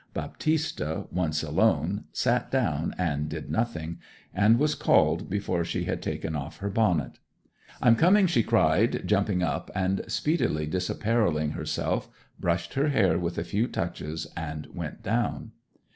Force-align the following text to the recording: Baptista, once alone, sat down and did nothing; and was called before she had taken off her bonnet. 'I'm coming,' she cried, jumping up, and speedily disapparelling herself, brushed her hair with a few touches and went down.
Baptista, 0.15 1.05
once 1.11 1.43
alone, 1.43 2.05
sat 2.11 2.49
down 2.49 2.95
and 2.97 3.29
did 3.29 3.51
nothing; 3.51 3.99
and 4.33 4.57
was 4.57 4.73
called 4.73 5.29
before 5.29 5.63
she 5.63 5.83
had 5.83 6.01
taken 6.01 6.35
off 6.35 6.57
her 6.57 6.71
bonnet. 6.71 7.19
'I'm 7.83 7.95
coming,' 7.97 8.25
she 8.25 8.41
cried, 8.41 9.03
jumping 9.05 9.43
up, 9.43 9.69
and 9.75 10.01
speedily 10.07 10.65
disapparelling 10.65 11.51
herself, 11.51 12.09
brushed 12.39 12.73
her 12.73 12.87
hair 12.89 13.19
with 13.19 13.37
a 13.37 13.43
few 13.43 13.67
touches 13.67 14.25
and 14.35 14.65
went 14.73 15.03
down. 15.03 15.51